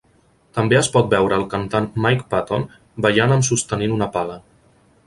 [0.59, 2.67] També es pot veure el cantant Mike Patton
[3.09, 4.43] ballant amb sostenint una pala.